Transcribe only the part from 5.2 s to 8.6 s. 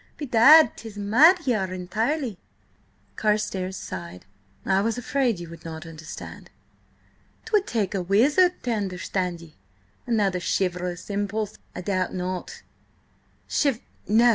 you would not understand." "'Twould take a wizard